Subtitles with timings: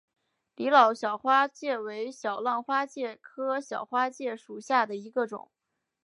[0.55, 5.51] 李老小花介为小浪花介科小花介属下的一个种。